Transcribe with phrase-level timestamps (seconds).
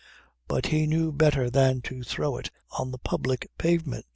[0.47, 4.07] But he knew better than to throw it on the public pavement.